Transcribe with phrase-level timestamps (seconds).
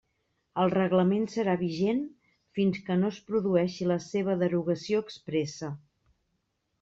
[0.61, 1.99] El Reglament serà vigent
[2.59, 5.71] fins que no es produeixi la seva derogació expressa.